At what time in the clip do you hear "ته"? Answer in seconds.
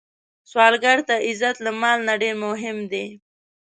1.07-1.15